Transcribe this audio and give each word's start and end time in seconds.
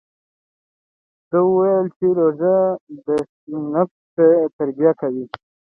ده 1.29 1.37
وویل 1.47 1.85
چې 1.97 2.05
روژه 2.19 2.57
د 3.05 3.07
نفس 3.73 3.99
تربیه 4.57 4.91
کوي. 5.01 5.25